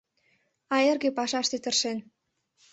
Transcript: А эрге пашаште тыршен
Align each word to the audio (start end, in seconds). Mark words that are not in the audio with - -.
А 0.73 0.75
эрге 0.89 1.09
пашаште 1.17 1.57
тыршен 1.63 1.97